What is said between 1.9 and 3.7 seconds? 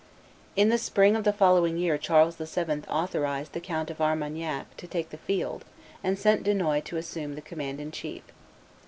Charles VII. authorized the